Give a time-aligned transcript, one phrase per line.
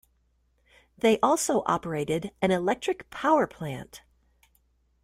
[0.97, 4.01] They also operated an electric power plant.